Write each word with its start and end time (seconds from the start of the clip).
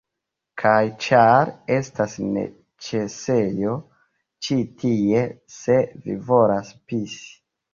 Kaj 0.59 0.77
ĉar... 1.07 1.51
estas 1.75 2.15
neĉesejo 2.37 3.75
ĉi 4.47 4.59
tie 4.83 5.23
se 5.59 5.79
vi 6.07 6.19
volas 6.33 6.77
pisi 6.89 7.25